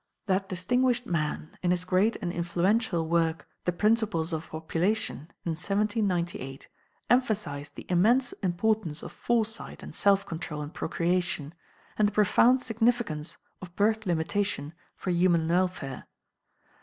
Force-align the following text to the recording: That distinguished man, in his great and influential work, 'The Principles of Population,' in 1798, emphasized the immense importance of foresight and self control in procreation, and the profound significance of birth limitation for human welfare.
That 0.25 0.49
distinguished 0.49 1.05
man, 1.05 1.55
in 1.61 1.69
his 1.69 1.85
great 1.85 2.15
and 2.23 2.31
influential 2.33 3.07
work, 3.07 3.47
'The 3.65 3.73
Principles 3.73 4.33
of 4.33 4.49
Population,' 4.49 5.29
in 5.45 5.51
1798, 5.51 6.67
emphasized 7.11 7.75
the 7.75 7.85
immense 7.87 8.31
importance 8.41 9.03
of 9.03 9.11
foresight 9.11 9.83
and 9.83 9.93
self 9.93 10.25
control 10.25 10.63
in 10.63 10.71
procreation, 10.71 11.53
and 11.99 12.07
the 12.07 12.11
profound 12.11 12.63
significance 12.63 13.37
of 13.61 13.75
birth 13.75 14.07
limitation 14.07 14.73
for 14.95 15.11
human 15.11 15.47
welfare. 15.47 16.07